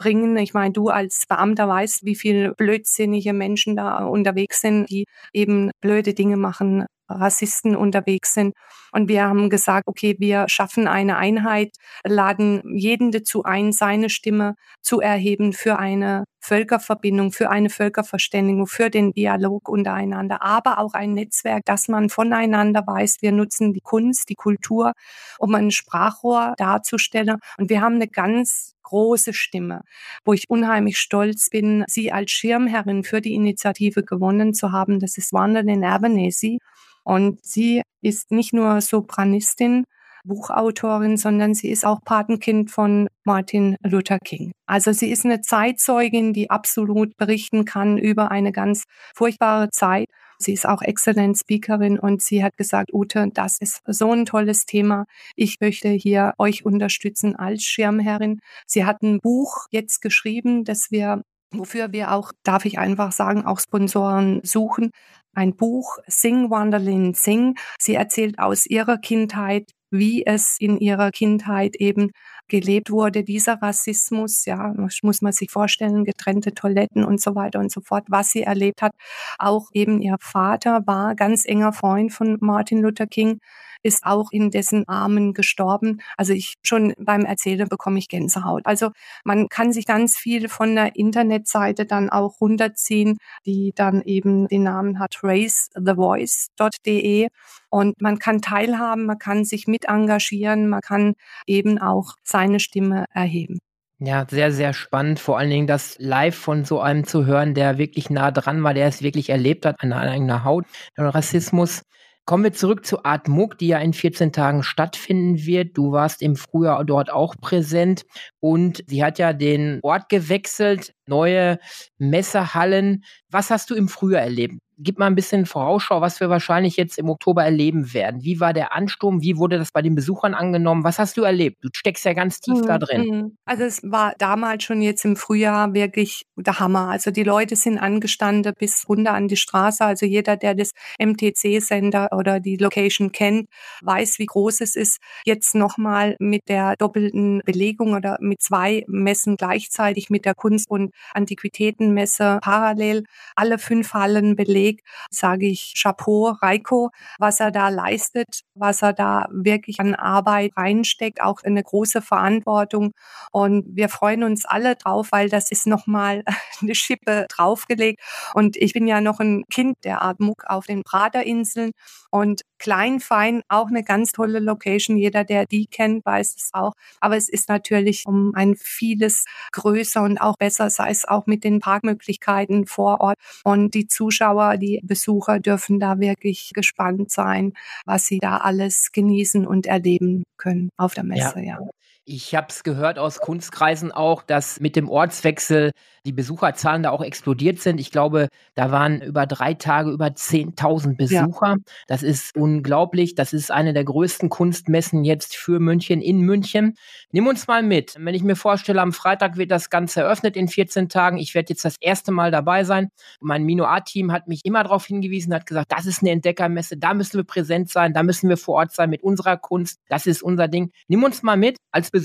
bringen. 0.00 0.36
Ich 0.38 0.54
meine, 0.54 0.72
du 0.72 0.88
als 0.88 1.24
Beamter 1.28 1.68
weißt, 1.68 2.04
wie 2.04 2.16
viel 2.16 2.54
blödsinnige 2.56 3.32
Menschen 3.32 3.76
da 3.76 4.04
unterwegs 4.04 4.60
sind, 4.60 4.88
die 4.90 5.04
eben 5.32 5.70
blöde 5.80 6.14
Dinge 6.14 6.36
machen, 6.36 6.86
Rassisten 7.08 7.76
unterwegs 7.76 8.34
sind. 8.34 8.54
Und 8.92 9.08
wir 9.08 9.24
haben 9.24 9.50
gesagt, 9.50 9.86
okay, 9.86 10.16
wir 10.18 10.48
schaffen 10.48 10.88
eine 10.88 11.16
Einheit, 11.16 11.76
laden 12.04 12.62
jeden 12.76 13.10
dazu 13.10 13.42
ein, 13.44 13.72
seine 13.72 14.08
Stimme 14.10 14.54
zu 14.80 15.00
erheben 15.00 15.52
für 15.52 15.78
eine 15.78 16.24
Völkerverbindung, 16.50 17.30
für 17.30 17.48
eine 17.48 17.70
Völkerverständigung, 17.70 18.66
für 18.66 18.90
den 18.90 19.12
Dialog 19.12 19.68
untereinander, 19.68 20.42
aber 20.42 20.78
auch 20.78 20.94
ein 20.94 21.14
Netzwerk, 21.14 21.64
dass 21.64 21.86
man 21.86 22.08
voneinander 22.08 22.82
weiß, 22.84 23.18
wir 23.20 23.30
nutzen 23.30 23.72
die 23.72 23.80
Kunst, 23.80 24.28
die 24.28 24.34
Kultur, 24.34 24.94
um 25.38 25.54
ein 25.54 25.70
Sprachrohr 25.70 26.54
darzustellen. 26.56 27.36
Und 27.56 27.70
wir 27.70 27.80
haben 27.82 27.94
eine 27.94 28.08
ganz 28.08 28.74
große 28.82 29.32
Stimme, 29.32 29.82
wo 30.24 30.32
ich 30.32 30.50
unheimlich 30.50 30.98
stolz 30.98 31.50
bin, 31.50 31.84
sie 31.86 32.10
als 32.10 32.32
Schirmherrin 32.32 33.04
für 33.04 33.20
die 33.20 33.34
Initiative 33.34 34.02
gewonnen 34.02 34.52
zu 34.52 34.72
haben. 34.72 34.98
Das 34.98 35.18
ist 35.18 35.32
Wanda 35.32 35.60
Albanese. 35.60 36.58
Und 37.04 37.44
sie 37.44 37.82
ist 38.02 38.32
nicht 38.32 38.52
nur 38.52 38.80
Sopranistin, 38.80 39.84
Buchautorin, 40.24 41.16
sondern 41.16 41.54
sie 41.54 41.70
ist 41.70 41.84
auch 41.84 42.00
Patenkind 42.04 42.70
von 42.70 43.08
Martin 43.24 43.76
Luther 43.82 44.18
King. 44.18 44.52
Also 44.66 44.92
sie 44.92 45.10
ist 45.10 45.24
eine 45.24 45.40
Zeitzeugin, 45.40 46.32
die 46.32 46.50
absolut 46.50 47.16
berichten 47.16 47.64
kann 47.64 47.98
über 47.98 48.30
eine 48.30 48.52
ganz 48.52 48.84
furchtbare 49.14 49.70
Zeit. 49.70 50.06
Sie 50.38 50.54
ist 50.54 50.66
auch 50.66 50.80
Excellent 50.80 51.36
Speakerin 51.38 51.98
und 51.98 52.22
sie 52.22 52.42
hat 52.42 52.56
gesagt, 52.56 52.94
Ute, 52.94 53.28
das 53.34 53.58
ist 53.60 53.80
so 53.86 54.12
ein 54.12 54.24
tolles 54.24 54.64
Thema. 54.64 55.04
Ich 55.36 55.58
möchte 55.60 55.88
hier 55.88 56.32
euch 56.38 56.64
unterstützen 56.64 57.36
als 57.36 57.62
Schirmherrin. 57.62 58.40
Sie 58.66 58.86
hat 58.86 59.02
ein 59.02 59.18
Buch 59.20 59.66
jetzt 59.70 60.00
geschrieben, 60.00 60.64
das 60.64 60.90
wir 60.90 61.22
wofür 61.52 61.92
wir 61.92 62.12
auch, 62.12 62.32
darf 62.42 62.64
ich 62.64 62.78
einfach 62.78 63.12
sagen, 63.12 63.44
auch 63.44 63.60
Sponsoren 63.60 64.40
suchen. 64.44 64.90
Ein 65.34 65.54
Buch, 65.56 65.98
Sing 66.06 66.50
Wonderland 66.50 67.16
Sing. 67.16 67.56
Sie 67.78 67.94
erzählt 67.94 68.38
aus 68.38 68.66
ihrer 68.66 68.98
Kindheit, 68.98 69.70
wie 69.90 70.24
es 70.26 70.56
in 70.58 70.78
ihrer 70.78 71.10
Kindheit 71.10 71.76
eben 71.76 72.10
gelebt 72.50 72.90
wurde, 72.90 73.24
dieser 73.24 73.62
Rassismus, 73.62 74.44
ja, 74.44 74.74
muss 75.02 75.22
man 75.22 75.32
sich 75.32 75.50
vorstellen, 75.50 76.04
getrennte 76.04 76.52
Toiletten 76.52 77.04
und 77.04 77.20
so 77.20 77.34
weiter 77.34 77.60
und 77.60 77.72
so 77.72 77.80
fort, 77.80 78.04
was 78.08 78.30
sie 78.30 78.42
erlebt 78.42 78.82
hat. 78.82 78.92
Auch 79.38 79.68
eben 79.72 80.02
ihr 80.02 80.16
Vater 80.20 80.82
war 80.86 81.14
ganz 81.14 81.46
enger 81.46 81.72
Freund 81.72 82.12
von 82.12 82.36
Martin 82.40 82.82
Luther 82.82 83.06
King 83.06 83.40
ist 83.82 84.04
auch 84.04 84.30
in 84.30 84.50
dessen 84.50 84.86
Armen 84.88 85.34
gestorben. 85.34 86.00
Also 86.16 86.32
ich 86.32 86.54
schon 86.62 86.94
beim 86.98 87.24
Erzählen 87.24 87.68
bekomme 87.68 87.98
ich 87.98 88.08
Gänsehaut. 88.08 88.64
Also 88.66 88.90
man 89.24 89.48
kann 89.48 89.72
sich 89.72 89.86
ganz 89.86 90.16
viel 90.16 90.48
von 90.48 90.74
der 90.74 90.96
Internetseite 90.96 91.86
dann 91.86 92.10
auch 92.10 92.40
runterziehen, 92.40 93.18
die 93.46 93.72
dann 93.74 94.02
eben 94.02 94.48
den 94.48 94.64
Namen 94.64 94.98
hat 94.98 95.20
raisethevoice.de 95.22 97.28
und 97.70 98.00
man 98.00 98.18
kann 98.18 98.42
teilhaben, 98.42 99.06
man 99.06 99.18
kann 99.18 99.44
sich 99.44 99.66
mit 99.66 99.86
engagieren, 99.86 100.68
man 100.68 100.80
kann 100.80 101.14
eben 101.46 101.78
auch 101.78 102.14
seine 102.40 102.60
Stimme 102.60 103.04
erheben. 103.12 103.58
Ja, 103.98 104.26
sehr, 104.30 104.50
sehr 104.50 104.72
spannend. 104.72 105.20
Vor 105.20 105.38
allen 105.38 105.50
Dingen 105.50 105.66
das 105.66 105.96
live 105.98 106.34
von 106.34 106.64
so 106.64 106.80
einem 106.80 107.04
zu 107.04 107.26
hören, 107.26 107.52
der 107.52 107.76
wirklich 107.76 108.08
nah 108.08 108.30
dran 108.30 108.62
war, 108.62 108.72
der 108.72 108.86
es 108.86 109.02
wirklich 109.02 109.28
erlebt 109.28 109.66
hat 109.66 109.76
an 109.80 109.92
eigener 109.92 110.44
Haut. 110.44 110.64
Rassismus 110.96 111.82
Kommen 112.26 112.44
wir 112.44 112.52
zurück 112.52 112.86
zu 112.86 113.04
Art 113.04 113.26
Muck, 113.26 113.58
die 113.58 113.68
ja 113.68 113.78
in 113.78 113.92
14 113.92 114.30
Tagen 114.30 114.62
stattfinden 114.62 115.44
wird. 115.44 115.76
Du 115.76 115.90
warst 115.90 116.22
im 116.22 116.36
Frühjahr 116.36 116.84
dort 116.84 117.10
auch 117.10 117.34
präsent 117.40 118.04
und 118.38 118.84
sie 118.86 119.02
hat 119.02 119.18
ja 119.18 119.32
den 119.32 119.80
Ort 119.82 120.08
gewechselt, 120.08 120.94
neue 121.08 121.58
Messehallen. 121.98 123.02
Was 123.30 123.50
hast 123.50 123.70
du 123.70 123.74
im 123.74 123.88
Frühjahr 123.88 124.22
erlebt? 124.22 124.58
Gib 124.82 124.98
mal 124.98 125.06
ein 125.06 125.14
bisschen 125.14 125.46
Vorausschau, 125.46 126.00
was 126.00 126.20
wir 126.20 126.30
wahrscheinlich 126.30 126.76
jetzt 126.76 126.98
im 126.98 127.08
Oktober 127.08 127.44
erleben 127.44 127.92
werden. 127.92 128.22
Wie 128.22 128.40
war 128.40 128.52
der 128.52 128.74
Ansturm? 128.74 129.22
Wie 129.22 129.36
wurde 129.36 129.58
das 129.58 129.72
bei 129.72 129.82
den 129.82 129.94
Besuchern 129.94 130.34
angenommen? 130.34 130.84
Was 130.84 130.98
hast 130.98 131.16
du 131.16 131.22
erlebt? 131.22 131.58
Du 131.62 131.68
steckst 131.74 132.04
ja 132.04 132.12
ganz 132.14 132.40
tief 132.40 132.62
mhm. 132.62 132.66
da 132.66 132.78
drin. 132.78 133.02
Mhm. 133.02 133.36
Also 133.44 133.64
es 133.64 133.82
war 133.84 134.14
damals 134.18 134.64
schon 134.64 134.80
jetzt 134.82 135.04
im 135.04 135.16
Frühjahr 135.16 135.74
wirklich 135.74 136.24
der 136.36 136.58
Hammer. 136.58 136.88
Also 136.88 137.10
die 137.10 137.22
Leute 137.22 137.56
sind 137.56 137.78
angestanden 137.78 138.52
bis 138.58 138.88
runter 138.88 139.12
an 139.12 139.28
die 139.28 139.36
Straße. 139.36 139.84
Also 139.84 140.06
jeder, 140.06 140.36
der 140.36 140.54
das 140.54 140.72
MTC-Sender 140.98 142.08
oder 142.16 142.40
die 142.40 142.56
Location 142.56 143.12
kennt, 143.12 143.48
weiß, 143.82 144.18
wie 144.18 144.26
groß 144.26 144.60
es 144.62 144.76
ist. 144.76 144.98
Jetzt 145.24 145.54
nochmal 145.54 146.16
mit 146.18 146.48
der 146.48 146.76
doppelten 146.76 147.42
Belegung 147.44 147.94
oder 147.94 148.16
mit 148.20 148.40
zwei 148.40 148.84
Messen 148.86 149.36
gleichzeitig 149.36 150.10
mit 150.10 150.24
der 150.24 150.34
Kunst- 150.34 150.70
und 150.70 150.94
Antiquitätenmesse 151.12 152.38
parallel 152.42 153.04
alle 153.36 153.58
fünf 153.58 153.92
Hallen 153.92 154.36
belegt, 154.36 154.69
sage 155.10 155.46
ich 155.46 155.74
Chapeau, 155.76 156.30
Reiko, 156.42 156.90
was 157.18 157.40
er 157.40 157.50
da 157.50 157.68
leistet, 157.68 158.42
was 158.54 158.82
er 158.82 158.92
da 158.92 159.26
wirklich 159.30 159.80
an 159.80 159.94
Arbeit 159.94 160.52
reinsteckt, 160.56 161.20
auch 161.20 161.42
eine 161.44 161.62
große 161.62 162.02
Verantwortung. 162.02 162.92
Und 163.32 163.64
wir 163.76 163.88
freuen 163.88 164.22
uns 164.24 164.44
alle 164.44 164.76
drauf, 164.76 165.08
weil 165.10 165.28
das 165.28 165.50
ist 165.50 165.66
nochmal 165.66 166.24
eine 166.62 166.74
Schippe 166.74 167.26
draufgelegt. 167.28 168.00
Und 168.34 168.56
ich 168.56 168.72
bin 168.72 168.86
ja 168.86 169.00
noch 169.00 169.20
ein 169.20 169.44
Kind 169.50 169.78
der 169.84 170.02
Art 170.02 170.20
Muck 170.20 170.44
auf 170.46 170.66
den 170.66 170.82
Praterinseln 170.82 171.72
und 172.10 172.42
klein, 172.60 173.00
fein, 173.00 173.42
auch 173.48 173.68
eine 173.68 173.82
ganz 173.82 174.12
tolle 174.12 174.38
Location. 174.38 174.96
Jeder, 174.96 175.24
der 175.24 175.46
die 175.46 175.66
kennt, 175.66 176.06
weiß 176.06 176.36
es 176.36 176.50
auch. 176.52 176.74
Aber 177.00 177.16
es 177.16 177.28
ist 177.28 177.48
natürlich 177.48 178.04
um 178.06 178.32
ein 178.34 178.54
vieles 178.54 179.24
größer 179.50 180.02
und 180.02 180.18
auch 180.18 180.36
besser, 180.36 180.70
sei 180.70 180.90
es 180.90 181.04
auch 181.04 181.26
mit 181.26 181.42
den 181.42 181.58
Parkmöglichkeiten 181.58 182.66
vor 182.66 183.00
Ort. 183.00 183.18
Und 183.42 183.74
die 183.74 183.88
Zuschauer, 183.88 184.58
die 184.58 184.80
Besucher 184.84 185.40
dürfen 185.40 185.80
da 185.80 185.98
wirklich 185.98 186.52
gespannt 186.54 187.10
sein, 187.10 187.54
was 187.84 188.06
sie 188.06 188.18
da 188.18 188.36
alles 188.36 188.92
genießen 188.92 189.46
und 189.46 189.66
erleben 189.66 190.24
können 190.36 190.70
auf 190.76 190.94
der 190.94 191.04
Messe, 191.04 191.40
ja. 191.40 191.58
ja. 191.60 191.79
Ich 192.12 192.34
habe 192.34 192.48
es 192.50 192.64
gehört 192.64 192.98
aus 192.98 193.20
Kunstkreisen 193.20 193.92
auch, 193.92 194.24
dass 194.24 194.58
mit 194.58 194.74
dem 194.74 194.88
Ortswechsel 194.88 195.70
die 196.04 196.12
Besucherzahlen 196.12 196.82
da 196.82 196.90
auch 196.90 197.02
explodiert 197.02 197.60
sind. 197.60 197.78
Ich 197.78 197.92
glaube, 197.92 198.28
da 198.56 198.72
waren 198.72 199.00
über 199.00 199.26
drei 199.26 199.54
Tage 199.54 199.90
über 199.90 200.06
10.000 200.06 200.96
Besucher. 200.96 201.46
Ja. 201.46 201.56
Das 201.86 202.02
ist 202.02 202.34
unglaublich. 202.34 203.14
Das 203.14 203.32
ist 203.32 203.52
eine 203.52 203.72
der 203.74 203.84
größten 203.84 204.28
Kunstmessen 204.28 205.04
jetzt 205.04 205.36
für 205.36 205.60
München 205.60 206.02
in 206.02 206.20
München. 206.22 206.74
Nimm 207.12 207.28
uns 207.28 207.46
mal 207.46 207.62
mit. 207.62 207.94
Wenn 207.96 208.14
ich 208.14 208.24
mir 208.24 208.34
vorstelle, 208.34 208.80
am 208.80 208.92
Freitag 208.92 209.36
wird 209.36 209.52
das 209.52 209.70
Ganze 209.70 210.00
eröffnet 210.00 210.36
in 210.36 210.48
14 210.48 210.88
Tagen. 210.88 211.18
Ich 211.18 211.36
werde 211.36 211.50
jetzt 211.50 211.64
das 211.64 211.76
erste 211.80 212.10
Mal 212.10 212.32
dabei 212.32 212.64
sein. 212.64 212.88
Mein 213.20 213.44
Mino 213.44 213.66
Art-Team 213.66 214.10
hat 214.10 214.26
mich 214.26 214.40
immer 214.42 214.64
darauf 214.64 214.84
hingewiesen, 214.84 215.32
hat 215.32 215.46
gesagt, 215.46 215.70
das 215.70 215.86
ist 215.86 216.02
eine 216.02 216.10
Entdeckermesse, 216.10 216.76
da 216.76 216.92
müssen 216.92 217.18
wir 217.18 217.24
präsent 217.24 217.70
sein, 217.70 217.92
da 217.92 218.02
müssen 218.02 218.28
wir 218.28 218.36
vor 218.36 218.56
Ort 218.56 218.72
sein 218.72 218.90
mit 218.90 219.04
unserer 219.04 219.36
Kunst. 219.36 219.78
Das 219.88 220.06
ist 220.08 220.24
unser 220.24 220.48
Ding. 220.48 220.72
Nimm 220.88 221.04
uns 221.04 221.22
mal 221.22 221.36
mit 221.36 221.56
als 221.70 221.90
Besucher. 221.90 221.99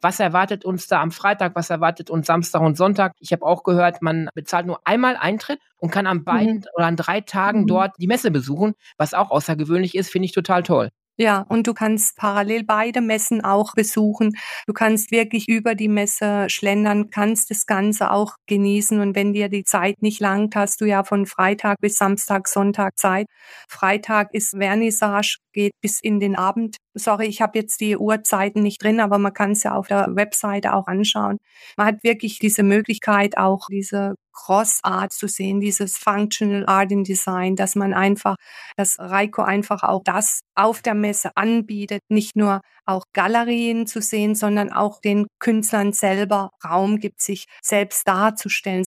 Was 0.00 0.20
erwartet 0.20 0.64
uns 0.64 0.86
da 0.86 1.00
am 1.00 1.10
Freitag? 1.10 1.54
Was 1.54 1.70
erwartet 1.70 2.10
uns 2.10 2.26
Samstag 2.26 2.60
und 2.62 2.76
Sonntag? 2.76 3.12
Ich 3.18 3.32
habe 3.32 3.44
auch 3.44 3.62
gehört, 3.62 4.02
man 4.02 4.28
bezahlt 4.34 4.66
nur 4.66 4.80
einmal 4.84 5.16
Eintritt 5.16 5.60
und 5.78 5.90
kann 5.90 6.06
an 6.06 6.24
beiden 6.24 6.56
mhm. 6.56 6.64
oder 6.76 6.86
an 6.86 6.96
drei 6.96 7.20
Tagen 7.20 7.62
mhm. 7.62 7.66
dort 7.66 7.92
die 7.98 8.06
Messe 8.06 8.30
besuchen, 8.30 8.74
was 8.96 9.14
auch 9.14 9.30
außergewöhnlich 9.30 9.94
ist, 9.94 10.10
finde 10.10 10.26
ich 10.26 10.32
total 10.32 10.62
toll. 10.62 10.90
Ja, 11.20 11.44
und 11.50 11.66
du 11.66 11.74
kannst 11.74 12.16
parallel 12.16 12.64
beide 12.64 13.02
Messen 13.02 13.44
auch 13.44 13.74
besuchen. 13.74 14.32
Du 14.66 14.72
kannst 14.72 15.10
wirklich 15.10 15.48
über 15.48 15.74
die 15.74 15.88
Messe 15.88 16.46
schlendern, 16.48 17.10
kannst 17.10 17.50
das 17.50 17.66
Ganze 17.66 18.10
auch 18.10 18.36
genießen. 18.46 18.98
Und 19.00 19.14
wenn 19.14 19.34
dir 19.34 19.50
die 19.50 19.64
Zeit 19.64 20.00
nicht 20.00 20.20
langt, 20.20 20.56
hast 20.56 20.80
du 20.80 20.86
ja 20.86 21.04
von 21.04 21.26
Freitag 21.26 21.76
bis 21.82 21.96
Samstag, 21.96 22.48
Sonntag 22.48 22.98
Zeit. 22.98 23.26
Freitag 23.68 24.32
ist 24.32 24.56
Vernissage, 24.56 25.36
geht 25.52 25.72
bis 25.80 26.00
in 26.00 26.20
den 26.20 26.36
Abend. 26.36 26.76
Sorry, 26.94 27.26
ich 27.26 27.40
habe 27.40 27.58
jetzt 27.58 27.80
die 27.80 27.96
Uhrzeiten 27.96 28.62
nicht 28.62 28.82
drin, 28.82 29.00
aber 29.00 29.18
man 29.18 29.32
kann 29.32 29.52
es 29.52 29.62
ja 29.62 29.74
auf 29.74 29.88
der 29.88 30.08
Webseite 30.14 30.74
auch 30.74 30.86
anschauen. 30.86 31.38
Man 31.76 31.86
hat 31.86 32.02
wirklich 32.04 32.38
diese 32.38 32.62
Möglichkeit, 32.62 33.36
auch 33.38 33.66
diese 33.70 34.14
Cross-Art 34.32 35.12
zu 35.12 35.28
sehen, 35.28 35.60
dieses 35.60 35.96
Functional 35.98 36.64
Art 36.66 36.92
in 36.92 37.04
Design, 37.04 37.56
dass 37.56 37.74
man 37.74 37.94
einfach, 37.94 38.36
dass 38.76 38.98
Reiko 38.98 39.42
einfach 39.42 39.82
auch 39.82 40.02
das 40.04 40.40
auf 40.54 40.82
der 40.82 40.94
Messe 40.94 41.30
anbietet, 41.36 42.00
nicht 42.08 42.36
nur 42.36 42.60
auch 42.86 43.04
Galerien 43.12 43.86
zu 43.86 44.00
sehen, 44.00 44.34
sondern 44.34 44.72
auch 44.72 45.00
den 45.00 45.26
Künstlern 45.38 45.92
selber 45.92 46.50
Raum 46.64 46.98
gibt, 46.98 47.20
sich 47.20 47.46
selbst 47.62 48.06
darzustellen. 48.08 48.84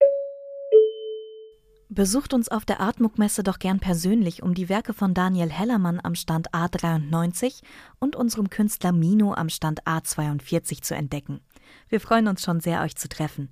Besucht 1.94 2.32
uns 2.32 2.49
auf 2.49 2.64
der 2.64 2.80
Artmuck-Messe 2.80 3.42
doch 3.42 3.58
gern 3.58 3.78
persönlich, 3.78 4.42
um 4.42 4.54
die 4.54 4.70
Werke 4.70 4.94
von 4.94 5.12
Daniel 5.12 5.50
Hellermann 5.50 6.00
am 6.02 6.14
Stand 6.14 6.50
A93 6.54 7.61
und 7.99 8.16
unserem 8.16 8.49
Künstler 8.49 8.92
Mino 8.92 9.34
am 9.34 9.50
Stand 9.50 9.84
A42 9.84 10.80
zu 10.80 10.94
entdecken. 10.94 11.42
Wir 11.90 12.00
freuen 12.00 12.28
uns 12.28 12.40
schon 12.40 12.61
sehr, 12.61 12.80
euch 12.80 12.96
zu 12.96 13.11
treffen. 13.11 13.50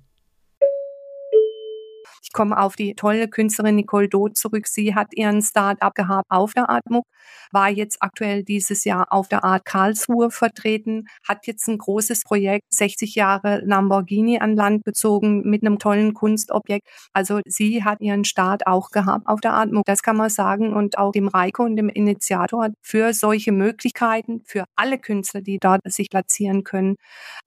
Ich 2.23 2.33
komme 2.33 2.59
auf 2.59 2.75
die 2.75 2.93
tolle 2.93 3.27
Künstlerin 3.27 3.75
Nicole 3.75 4.07
Doth 4.07 4.37
zurück. 4.37 4.67
Sie 4.67 4.93
hat 4.93 5.07
ihren 5.13 5.41
Start-up 5.41 5.95
gehabt 5.95 6.27
auf 6.29 6.53
der 6.53 6.69
Atmuk, 6.69 7.05
war 7.51 7.69
jetzt 7.69 7.97
aktuell 8.01 8.43
dieses 8.43 8.83
Jahr 8.83 9.11
auf 9.11 9.27
der 9.27 9.43
Art 9.43 9.65
Karlsruhe 9.65 10.29
vertreten, 10.29 11.07
hat 11.27 11.47
jetzt 11.47 11.67
ein 11.67 11.79
großes 11.79 12.23
Projekt, 12.23 12.65
60 12.73 13.15
Jahre 13.15 13.61
Lamborghini 13.65 14.39
an 14.39 14.55
Land 14.55 14.85
gezogen 14.85 15.41
mit 15.49 15.65
einem 15.65 15.79
tollen 15.79 16.13
Kunstobjekt. 16.13 16.87
Also 17.11 17.41
sie 17.45 17.83
hat 17.83 18.01
ihren 18.01 18.23
Start 18.23 18.67
auch 18.67 18.91
gehabt 18.91 19.25
auf 19.27 19.41
der 19.41 19.53
Atmuk. 19.53 19.85
Das 19.85 20.03
kann 20.03 20.17
man 20.17 20.29
sagen 20.29 20.73
und 20.73 20.99
auch 20.99 21.11
dem 21.11 21.27
Reiko 21.27 21.63
und 21.63 21.75
dem 21.75 21.89
Initiator 21.89 22.69
für 22.83 23.13
solche 23.13 23.51
Möglichkeiten, 23.51 24.43
für 24.45 24.65
alle 24.75 24.99
Künstler, 24.99 25.41
die 25.41 25.57
dort 25.59 25.81
sich 25.85 26.09
platzieren 26.09 26.63
können, 26.63 26.97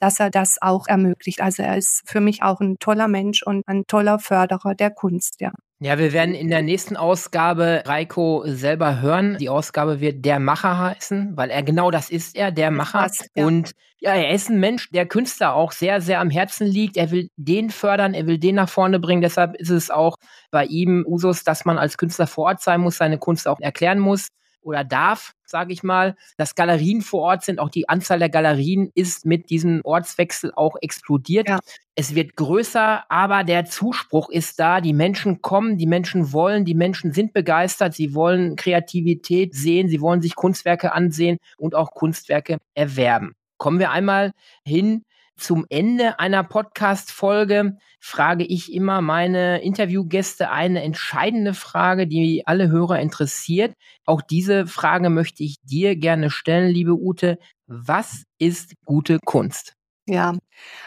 dass 0.01 0.19
er 0.19 0.31
das 0.31 0.59
auch 0.61 0.89
ermöglicht. 0.89 1.41
Also 1.41 1.63
er 1.63 1.77
ist 1.77 2.03
für 2.07 2.21
mich 2.21 2.43
auch 2.43 2.61
ein 2.61 2.77
toller 2.81 3.07
Mensch 3.09 3.43
und 3.45 3.63
ein 3.69 3.85
toller 3.87 4.19
Förderer 4.19 4.64
Macher 4.65 4.75
der 4.75 4.91
Kunst, 4.91 5.41
ja. 5.41 5.53
Ja, 5.81 5.99
wir 5.99 6.13
werden 6.13 6.35
in 6.35 6.49
der 6.49 6.63
nächsten 6.63 6.97
Ausgabe 6.97 7.83
Reiko 7.85 8.43
selber 8.47 9.01
hören. 9.01 9.37
Die 9.39 9.49
Ausgabe 9.51 10.01
wird 10.01 10.25
Der 10.25 10.39
Macher 10.39 10.79
heißen, 10.79 11.37
weil 11.37 11.51
er 11.51 11.63
genau 11.63 11.91
das 11.91 12.11
ist 12.11 12.37
er, 12.37 12.51
der 12.51 12.71
Macher. 12.71 13.01
Passt, 13.01 13.29
ja. 13.35 13.45
Und 13.45 13.73
ja, 13.99 14.15
er 14.15 14.31
ist 14.31 14.49
ein 14.49 14.61
Mensch, 14.61 14.91
der 14.91 15.07
Künstler 15.07 15.55
auch 15.55 15.73
sehr, 15.73 16.01
sehr 16.01 16.21
am 16.21 16.31
Herzen 16.31 16.67
liegt. 16.67 16.97
Er 16.97 17.11
will 17.11 17.29
den 17.37 17.71
fördern, 17.71 18.15
er 18.15 18.27
will 18.27 18.39
den 18.39 18.55
nach 18.55 18.69
vorne 18.69 18.99
bringen. 18.99 19.23
Deshalb 19.23 19.57
ist 19.57 19.71
es 19.71 19.91
auch 19.91 20.17
bei 20.51 20.65
ihm 20.65 21.05
Usus, 21.07 21.45
dass 21.45 21.65
man 21.65 21.79
als 21.79 21.99
Künstler 21.99 22.27
vor 22.27 22.47
Ort 22.47 22.63
sein 22.63 22.81
muss, 22.81 22.97
seine 22.97 23.19
Kunst 23.19 23.47
auch 23.47 23.61
erklären 23.61 23.99
muss 23.99 24.29
oder 24.65 24.85
darf, 24.85 25.35
sage 25.45 25.73
ich 25.73 25.83
mal, 25.83 26.17
dass 26.37 26.55
Galerien 26.55 27.03
vor 27.03 27.21
Ort 27.23 27.45
sind. 27.45 27.59
Auch 27.59 27.69
die 27.69 27.89
Anzahl 27.89 28.19
der 28.19 28.29
Galerien 28.29 28.91
ist 28.95 29.27
mit 29.27 29.51
diesem 29.51 29.81
Ortswechsel 29.85 30.53
auch 30.55 30.77
explodiert. 30.81 31.49
Ja. 31.49 31.61
Es 31.95 32.15
wird 32.15 32.37
größer, 32.37 33.05
aber 33.09 33.45
der 33.45 33.67
Zuspruch 33.67 34.31
ist 34.31 34.59
da. 34.59 34.81
Die 34.81 34.93
Menschen 34.93 35.43
kommen, 35.43 35.79
die 35.79 35.87
Menschen 35.87 36.33
wollen, 36.33 36.65
die 36.65 36.75
Menschen 36.75 37.13
sind 37.13 37.33
begeistert. 37.33 37.95
Sie 37.95 38.15
wollen 38.15 38.57
Kreativität 38.57 39.55
sehen, 39.55 39.89
sie 39.89 40.01
wollen 40.01 40.23
sich 40.23 40.35
Kunstwerke 40.35 40.93
ansehen 40.93 41.39
und 41.57 41.75
auch 41.75 41.93
Kunstwerke 41.93 42.59
erwerben. 42.75 43.35
Kommen 43.59 43.79
wir 43.79 43.91
einmal 43.93 44.33
hin 44.65 45.05
zum 45.37 45.67
Ende 45.69 46.19
einer 46.21 46.45
Podcast-Folge 46.45 47.77
frage 48.01 48.45
ich 48.45 48.73
immer 48.73 49.01
meine 49.01 49.63
Interviewgäste 49.63 50.51
eine 50.51 50.83
entscheidende 50.83 51.55
Frage, 51.55 52.07
die 52.07 52.47
alle 52.47 52.69
Hörer 52.69 53.01
interessiert. 53.01 53.75
Auch 54.05 54.23
diese 54.23 54.67
Frage 54.67 55.11
möchte 55.11 55.43
ich 55.43 55.57
dir 55.63 55.97
gerne 55.97 56.31
stellen, 56.31 56.71
liebe 56.71 56.95
Ute. 56.95 57.39
Was 57.67 58.25
ist 58.39 58.75
gute 58.85 59.19
Kunst? 59.25 59.75
Ja, 60.07 60.37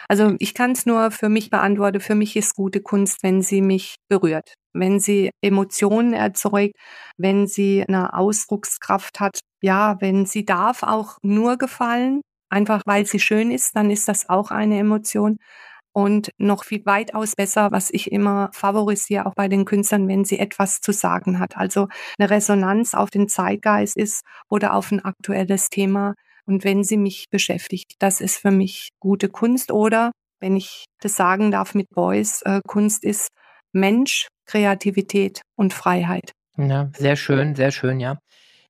also 0.08 0.36
ich 0.40 0.54
kann 0.54 0.72
es 0.74 0.86
nur 0.86 1.10
für 1.10 1.28
mich 1.28 1.50
beantworten. 1.50 2.00
Für 2.00 2.14
mich 2.16 2.36
ist 2.36 2.56
gute 2.56 2.82
Kunst, 2.82 3.24
wenn 3.24 3.42
sie 3.42 3.62
mich 3.62 3.96
berührt, 4.10 4.54
wenn 4.74 5.00
sie 5.00 5.32
Emotionen 5.42 6.14
erzeugt, 6.14 6.76
wenn 7.18 7.48
sie 7.48 7.84
eine 7.88 8.14
Ausdruckskraft 8.14 9.20
hat. 9.20 9.40
Ja, 9.62 9.98
wenn 10.02 10.28
sie 10.28 10.46
darf 10.46 10.84
auch 10.84 11.18
nur 11.24 11.58
gefallen, 11.58 12.22
einfach 12.50 12.82
weil 12.86 13.06
sie 13.06 13.20
schön 13.20 13.52
ist, 13.52 13.76
dann 13.76 13.92
ist 13.92 14.08
das 14.08 14.30
auch 14.30 14.52
eine 14.52 14.80
Emotion. 14.80 15.38
Und 15.94 16.30
noch 16.38 16.64
viel 16.64 16.86
weitaus 16.86 17.36
besser, 17.36 17.72
was 17.72 17.90
ich 17.90 18.12
immer 18.12 18.52
favorisiere, 18.54 19.26
auch 19.26 19.34
bei 19.34 19.48
den 19.48 19.66
Künstlern, 19.66 20.08
wenn 20.08 20.26
sie 20.26 20.38
etwas 20.38 20.80
zu 20.80 20.92
sagen 20.92 21.40
hat. 21.40 21.58
Also 21.58 21.88
eine 22.20 22.30
Resonanz 22.30 22.94
auf 22.94 23.10
den 23.10 23.28
Zeitgeist 23.28 23.98
ist 23.98 24.24
oder 24.48 24.76
auf 24.76 24.92
ein 24.92 25.04
aktuelles 25.04 25.70
Thema. 25.70 26.14
Und 26.46 26.64
wenn 26.64 26.84
sie 26.84 26.98
mich 26.98 27.26
beschäftigt, 27.32 27.96
das 27.98 28.22
ist 28.22 28.38
für 28.38 28.52
mich 28.52 28.90
gute 29.00 29.28
Kunst. 29.28 29.72
Oder, 29.72 30.12
wenn 30.40 30.56
ich 30.56 30.86
das 31.02 31.16
sagen 31.16 31.50
darf 31.50 31.74
mit 31.74 31.90
Boys, 31.90 32.44
äh, 32.44 32.62
Kunst 32.68 33.04
ist 33.04 33.30
Mensch, 33.74 34.28
Kreativität 34.46 35.42
und 35.56 35.74
Freiheit. 35.74 36.32
Ja, 36.58 36.90
sehr 36.96 37.16
schön, 37.16 37.56
sehr 37.56 37.72
schön, 37.72 38.00
ja. 38.00 38.20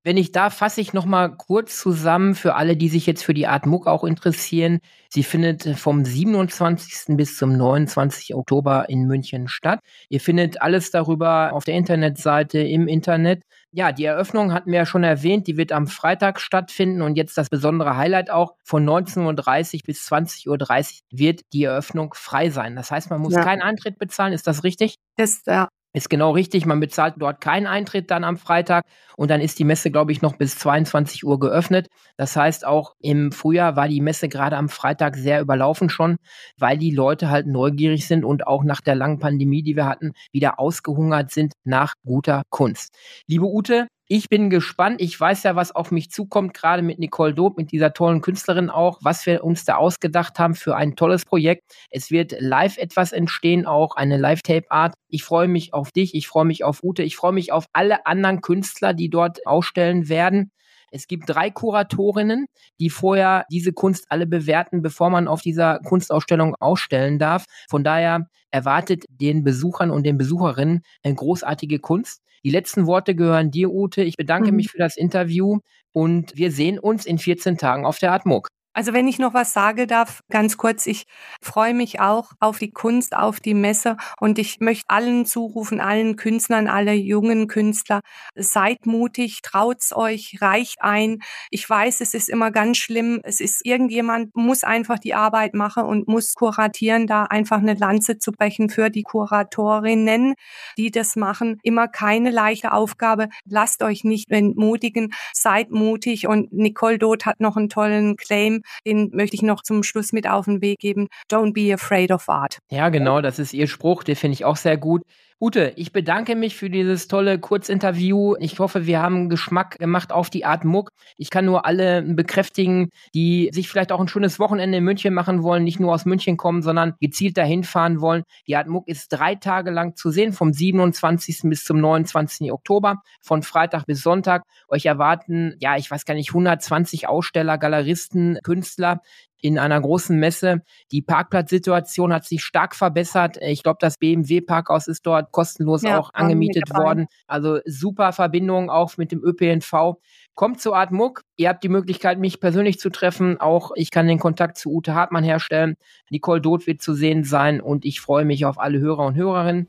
Wenn 0.08 0.16
ich 0.16 0.32
da 0.32 0.50
fasse 0.50 0.80
ich 0.80 0.94
noch 0.94 1.04
mal 1.04 1.28
kurz 1.36 1.78
zusammen 1.78 2.34
für 2.34 2.56
alle, 2.56 2.78
die 2.78 2.88
sich 2.88 3.06
jetzt 3.06 3.26
für 3.26 3.34
die 3.34 3.46
Art 3.46 3.66
Muck 3.66 3.88
auch 3.88 4.06
interessieren. 4.06 4.80
Sie 5.10 5.22
findet 5.22 5.78
vom 5.78 6.06
27. 6.06 7.18
bis 7.18 7.36
zum 7.36 7.58
29. 7.58 8.34
Oktober 8.34 8.86
in 8.88 9.04
München 9.04 9.50
statt. 9.50 9.82
Ihr 10.08 10.22
findet 10.22 10.62
alles 10.62 10.92
darüber 10.92 11.52
auf 11.52 11.66
der 11.66 11.74
Internetseite 11.74 12.60
im 12.60 12.88
Internet. 12.88 13.44
Ja, 13.72 13.92
die 13.92 14.06
Eröffnung 14.06 14.54
hatten 14.54 14.72
wir 14.72 14.80
ja 14.80 14.86
schon 14.86 15.04
erwähnt, 15.04 15.46
die 15.46 15.58
wird 15.58 15.74
am 15.74 15.88
Freitag 15.88 16.40
stattfinden 16.40 17.02
und 17.02 17.18
jetzt 17.18 17.38
das 17.38 17.50
besondere 17.50 17.98
Highlight 17.98 18.30
auch 18.30 18.56
von 18.64 18.88
19.30 18.88 19.76
Uhr 19.76 19.82
bis 19.88 20.08
20.30 20.10 20.48
Uhr 20.48 21.20
wird 21.20 21.42
die 21.52 21.66
Eröffnung 21.66 22.14
frei 22.14 22.50
sein. 22.50 22.78
Das 22.78 22.92
heißt, 22.92 23.10
man 23.10 23.20
muss 23.20 23.34
ja. 23.34 23.44
keinen 23.44 23.62
Eintritt 23.62 24.00
bezahlen, 24.00 24.32
ist 24.32 24.48
das 24.48 24.64
richtig? 24.64 24.96
Das, 25.18 25.42
ja, 25.46 25.68
ist 25.98 26.10
genau 26.10 26.32
richtig, 26.32 26.66
man 26.66 26.80
bezahlt 26.80 27.16
dort 27.18 27.42
keinen 27.42 27.68
Eintritt 27.68 28.12
dann 28.12 28.24
am 28.24 28.38
Freitag 28.38 28.86
und 29.18 29.32
dann 29.32 29.42
ist 29.42 29.60
die 29.60 29.64
Messe, 29.64 29.92
glaube 29.92 30.12
ich, 30.12 30.22
noch 30.22 30.38
bis 30.38 30.58
22 30.58 31.26
Uhr 31.26 31.40
geöffnet. 31.40 31.88
Das 32.16 32.36
heißt, 32.36 32.66
auch 32.66 32.96
im 33.00 33.32
Frühjahr 33.32 33.76
war 33.76 33.88
die 33.88 34.02
Messe 34.02 34.30
gerade 34.30 34.58
am 34.58 34.70
Freitag 34.70 35.16
sehr 35.16 35.42
überlaufen 35.42 35.90
schon, 35.90 36.18
weil 36.58 36.78
die 36.78 36.92
Leute 36.92 37.30
halt 37.30 37.48
neugierig 37.48 38.08
sind 38.08 38.24
und 38.24 38.48
auch 38.48 38.64
nach 38.64 38.82
der 38.82 38.96
langen 38.96 39.20
Pandemie, 39.20 39.64
die 39.64 39.76
wir 39.76 39.86
hatten, 39.86 40.14
wieder 40.32 40.60
ausgehungert 40.60 41.32
sind 41.32 41.54
nach 41.64 41.96
guter 42.06 42.44
Kunst. 42.50 42.96
Liebe 43.28 43.46
Ute, 43.46 43.88
ich 44.10 44.30
bin 44.30 44.50
gespannt. 44.50 45.02
Ich 45.02 45.20
weiß 45.20 45.44
ja, 45.44 45.56
was 45.56 45.76
auf 45.76 45.92
mich 45.92 46.12
zukommt, 46.12 46.54
gerade 46.54 46.82
mit 46.82 46.98
Nicole 46.98 47.34
Dob, 47.34 47.58
mit 47.58 47.72
dieser 47.72 47.94
tollen 47.94 48.22
Künstlerin 48.22 48.70
auch, 48.70 49.00
was 49.02 49.26
wir 49.26 49.44
uns 49.44 49.66
da 49.66 49.76
ausgedacht 49.76 50.40
haben 50.40 50.56
für 50.56 50.76
ein 50.78 50.96
tolles 50.96 51.26
Projekt. 51.26 51.64
Es 51.90 52.10
wird 52.10 52.34
live 52.40 52.78
etwas 52.78 53.12
entstehen, 53.12 53.66
auch 53.66 53.96
eine 53.96 54.18
Live-Tape-Art. 54.18 54.94
Ich 55.10 55.24
freue 55.24 55.50
mich 55.50 55.74
auf 55.74 55.92
dich, 55.92 56.16
ich 56.16 56.28
freue 56.28 56.46
mich 56.46 56.64
auf 56.64 56.84
Ute, 56.84 57.04
ich 57.04 57.18
freue 57.18 57.34
mich 57.34 57.52
auf 57.52 57.66
alle 57.74 58.06
anderen 58.06 58.42
Künstler, 58.42 58.94
die 58.94 59.10
dort 59.10 59.46
ausstellen 59.46 60.08
werden. 60.08 60.52
Es 60.92 61.08
gibt 61.08 61.24
drei 61.28 61.50
Kuratorinnen, 61.50 62.48
die 62.80 62.90
vorher 62.90 63.46
diese 63.52 63.74
Kunst 63.74 64.06
alle 64.10 64.26
bewerten, 64.26 64.82
bevor 64.82 65.10
man 65.10 65.28
auf 65.28 65.42
dieser 65.42 65.80
Kunstausstellung 65.80 66.56
ausstellen 66.60 67.20
darf. 67.20 67.46
Von 67.70 67.84
daher 67.84 68.28
erwartet 68.52 69.06
den 69.10 69.44
Besuchern 69.44 69.92
und 69.92 70.06
den 70.06 70.18
Besucherinnen 70.18 70.82
eine 71.04 71.16
großartige 71.16 71.80
Kunst. 71.80 72.22
Die 72.44 72.52
letzten 72.52 72.86
Worte 72.86 73.16
gehören 73.16 73.52
dir, 73.52 73.72
Ute. 73.72 74.04
Ich 74.04 74.16
bedanke 74.16 74.52
mhm. 74.52 74.58
mich 74.58 74.72
für 74.72 74.78
das 74.78 74.96
Interview 74.96 75.60
und 75.92 76.36
wir 76.36 76.52
sehen 76.52 76.80
uns 76.80 77.06
in 77.06 77.18
14 77.18 77.58
Tagen 77.58 77.86
auf 77.86 78.00
der 78.00 78.14
Atmok. 78.14 78.48
Also 78.78 78.94
wenn 78.94 79.08
ich 79.08 79.18
noch 79.18 79.34
was 79.34 79.54
sage 79.54 79.88
darf, 79.88 80.22
ganz 80.30 80.56
kurz, 80.56 80.86
ich 80.86 81.08
freue 81.42 81.74
mich 81.74 82.00
auch 82.00 82.34
auf 82.40 82.60
die 82.60 82.70
Kunst, 82.70 83.16
auf 83.18 83.40
die 83.40 83.56
Messe 83.56 83.98
und 84.20 84.38
ich 84.38 84.60
möchte 84.60 84.86
allen 84.90 85.26
zurufen, 85.26 85.82
allen 85.82 86.16
Künstlern, 86.16 86.68
alle 86.68 86.94
jungen 86.94 87.48
Künstler, 87.48 88.02
seid 88.36 88.86
mutig, 88.86 89.42
traut's 89.42 89.96
euch, 89.96 90.38
reicht 90.42 90.76
ein. 90.80 91.24
Ich 91.50 91.68
weiß, 91.68 92.02
es 92.02 92.14
ist 92.14 92.30
immer 92.30 92.52
ganz 92.52 92.78
schlimm. 92.78 93.20
Es 93.24 93.42
ist 93.42 93.66
irgendjemand 93.66 94.36
muss 94.36 94.64
einfach 94.64 95.00
die 95.00 95.16
Arbeit 95.16 95.56
machen 95.56 95.84
und 95.84 96.08
muss 96.08 96.36
kuratieren, 96.36 97.08
da 97.08 97.24
einfach 97.24 97.58
eine 97.58 97.74
Lanze 97.74 98.20
zu 98.20 98.32
brechen 98.32 98.70
für 98.70 98.92
die 98.92 99.02
Kuratorinnen, 99.02 100.36
die 100.78 100.92
das 100.92 101.16
machen. 101.16 101.58
Immer 101.64 101.88
keine 101.88 102.30
leichte 102.30 102.74
Aufgabe. 102.74 103.30
Lasst 103.50 103.82
euch 103.82 104.04
nicht 104.04 104.30
entmutigen, 104.30 105.14
seid 105.34 105.72
mutig 105.72 106.28
und 106.28 106.54
Nicole 106.54 107.00
Doth 107.00 107.26
hat 107.26 107.40
noch 107.40 107.58
einen 107.58 107.70
tollen 107.70 108.18
Claim 108.18 108.62
den 108.86 109.10
möchte 109.14 109.36
ich 109.36 109.42
noch 109.42 109.64
zum 109.64 109.84
Schluss 109.84 110.14
mit 110.14 110.28
auf 110.28 110.46
den 110.46 110.62
Weg 110.62 110.80
geben. 110.80 111.08
Don't 111.32 111.54
be 111.54 111.74
afraid 111.74 112.12
of 112.12 112.28
art. 112.30 112.60
Ja, 112.70 112.90
genau, 112.90 113.22
das 113.22 113.40
ist 113.40 113.54
Ihr 113.54 113.68
Spruch, 113.68 114.04
den 114.04 114.16
finde 114.16 114.34
ich 114.34 114.46
auch 114.46 114.58
sehr 114.58 114.78
gut. 114.78 115.04
Ute, 115.40 115.74
ich 115.76 115.92
bedanke 115.92 116.36
mich 116.36 116.56
für 116.56 116.68
dieses 116.68 117.08
tolle 117.08 117.38
Kurzinterview. 117.38 118.34
Ich 118.40 118.58
hoffe, 118.58 118.88
wir 118.88 119.04
haben 119.04 119.30
Geschmack 119.30 119.78
gemacht 119.78 120.12
auf 120.12 120.32
die 120.32 120.46
Art 120.46 120.66
Muck. 120.66 120.90
Ich 121.16 121.30
kann 121.30 121.46
nur 121.46 121.64
alle 121.68 122.02
bekräftigen, 122.02 122.90
die 123.14 123.52
sich 123.54 123.70
vielleicht 123.70 123.92
auch 123.92 124.00
ein 124.00 124.08
schönes 124.08 124.40
Wochenende 124.40 124.80
in 124.80 124.84
München 124.84 125.14
machen 125.14 125.44
wollen, 125.44 125.64
nicht 125.64 125.80
nur 125.80 125.94
aus 125.94 126.06
München 126.06 126.38
kommen, 126.38 126.64
sondern 126.64 126.96
gezielt 127.00 127.38
dahin 127.38 127.64
fahren 127.64 128.02
wollen. 128.02 128.24
Die 128.48 128.56
Art 128.56 128.68
Muck 128.68 128.88
ist 128.88 129.10
drei 129.10 129.36
Tage 129.36 129.70
lang 129.70 129.96
zu 129.96 130.10
sehen, 130.10 130.34
vom 130.34 130.54
27. 130.54 131.42
bis 131.44 131.64
zum 131.64 131.80
29. 131.82 132.52
Oktober, 132.52 133.04
von 133.22 133.44
Freitag 133.44 133.86
bis 133.86 134.02
Sonntag. 134.02 134.42
Euch 134.70 134.88
erwarten, 134.88 135.54
ja, 135.60 135.78
ich 135.78 135.92
weiß 135.92 136.06
gar 136.06 136.16
nicht, 136.16 136.30
120 136.30 137.08
Aussteller, 137.08 137.60
Galeristen, 137.60 138.40
Künstler, 138.42 139.02
in 139.42 139.60
einer 139.60 139.80
großen 139.80 140.18
Messe. 140.18 140.62
Die 140.92 141.02
Parkplatzsituation 141.02 142.14
hat 142.14 142.26
sich 142.26 142.44
stark 142.44 142.76
verbessert. 142.76 143.38
Ich 143.42 143.64
glaube, 143.64 143.78
das 143.80 143.98
BMW-Parkhaus 143.98 144.88
ist 144.88 145.06
dort 145.06 145.32
kostenlos 145.32 145.84
ja, 145.84 146.00
auch 146.00 146.14
angemietet 146.14 146.70
worden. 146.74 147.08
Also 147.28 147.60
super 147.66 148.14
Verbindung 148.14 148.70
auch 148.70 148.98
mit 148.98 149.12
dem 149.12 149.24
ÖPNV. 149.24 149.98
Kommt 150.36 150.62
zu 150.62 150.74
Art 150.74 150.92
Muck. 150.92 151.24
Ihr 151.36 151.50
habt 151.50 151.64
die 151.64 151.70
Möglichkeit, 151.70 152.20
mich 152.20 152.40
persönlich 152.40 152.80
zu 152.80 152.90
treffen. 152.90 153.40
Auch 153.40 153.72
ich 153.76 153.92
kann 153.92 154.08
den 154.08 154.20
Kontakt 154.20 154.58
zu 154.58 154.70
Ute 154.72 154.94
Hartmann 154.94 155.24
herstellen. 155.24 155.78
Nicole 156.10 156.42
Doth 156.42 156.68
wird 156.68 156.82
zu 156.82 156.94
sehen 156.94 157.24
sein 157.24 157.62
und 157.62 157.86
ich 157.86 158.02
freue 158.02 158.26
mich 158.26 158.46
auf 158.46 158.60
alle 158.60 158.80
Hörer 158.80 159.06
und 159.06 159.16
Hörerinnen. 159.16 159.68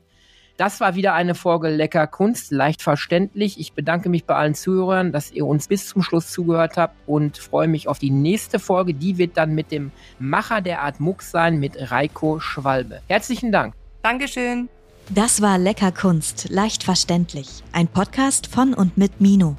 Das 0.59 0.81
war 0.81 0.93
wieder 0.93 1.13
eine 1.13 1.35
Folge 1.35 1.69
Lecker 1.69 2.05
Kunst, 2.05 2.51
leicht 2.51 2.81
verständlich. 2.81 3.61
Ich 3.61 3.71
bedanke 3.71 4.09
mich 4.09 4.25
bei 4.25 4.35
allen 4.35 4.55
Zuhörern, 4.55 5.13
dass 5.13 5.31
ihr 5.31 5.45
uns 5.45 5.69
bis 5.69 5.87
zum 5.87 6.03
Schluss 6.03 6.31
zugehört 6.31 6.75
habt 6.75 6.97
und 7.07 7.37
freue 7.37 7.69
mich 7.69 7.87
auf 7.87 7.97
die 7.97 8.09
nächste 8.09 8.59
Folge. 8.59 8.93
Die 8.93 9.17
wird 9.17 9.37
dann 9.37 9.55
mit 9.55 9.71
dem 9.71 9.93
Macher 10.19 10.59
der 10.59 10.81
Art 10.81 10.99
Muck 10.99 11.21
sein, 11.21 11.61
mit 11.61 11.77
Reiko 11.91 12.41
Schwalbe. 12.41 12.99
Herzlichen 13.07 13.53
Dank. 13.53 13.73
Dankeschön. 14.03 14.67
Das 15.07 15.41
war 15.41 15.57
Lecker 15.57 15.93
Kunst, 15.93 16.49
leicht 16.49 16.83
verständlich. 16.83 17.63
Ein 17.71 17.87
Podcast 17.87 18.47
von 18.47 18.73
und 18.73 18.97
mit 18.97 19.21
Mino. 19.21 19.55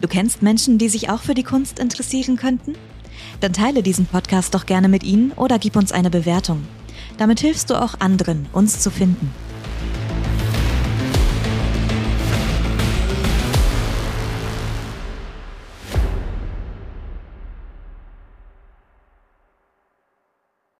Du 0.00 0.08
kennst 0.08 0.42
Menschen, 0.42 0.78
die 0.78 0.88
sich 0.88 1.10
auch 1.10 1.20
für 1.20 1.34
die 1.34 1.44
Kunst 1.44 1.78
interessieren 1.78 2.36
könnten? 2.36 2.74
Dann 3.38 3.52
teile 3.52 3.84
diesen 3.84 4.06
Podcast 4.06 4.52
doch 4.52 4.66
gerne 4.66 4.88
mit 4.88 5.04
ihnen 5.04 5.30
oder 5.36 5.60
gib 5.60 5.76
uns 5.76 5.92
eine 5.92 6.10
Bewertung. 6.10 6.66
Damit 7.18 7.38
hilfst 7.38 7.70
du 7.70 7.80
auch 7.80 8.00
anderen, 8.00 8.46
uns 8.52 8.80
zu 8.80 8.90
finden. 8.90 9.32